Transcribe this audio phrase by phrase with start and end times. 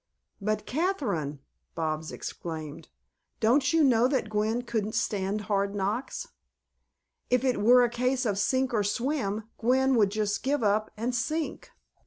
[0.41, 1.41] "But, Kathryn!"
[1.75, 2.87] Bobs exclaimed.
[3.39, 6.29] "Don't you know that Gwen couldn't stand hard knocks?
[7.29, 11.13] If it were a case of sink or swim, Gwen would just give up and
[11.13, 11.69] sink."